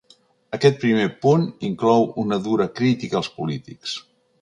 Aquest 0.57 0.79
primer 0.83 1.03
punt 1.27 1.45
inclou 1.71 2.09
una 2.25 2.43
dura 2.49 2.71
crítica 2.83 3.25
als 3.25 3.33
polítics. 3.41 3.99